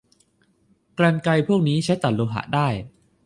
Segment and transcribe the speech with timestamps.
[0.97, 2.67] กรรไกรพวกนี้ใช้ตัดโลหะได้